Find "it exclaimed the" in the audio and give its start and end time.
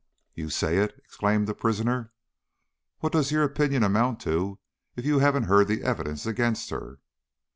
0.77-1.53